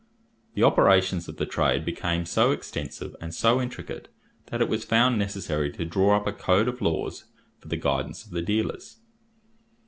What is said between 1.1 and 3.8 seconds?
of the trade became so extensive and so